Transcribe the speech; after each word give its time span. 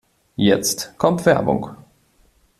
Jetzt 0.37 0.95
kommt 0.97 1.27
Werbung. 1.27 1.75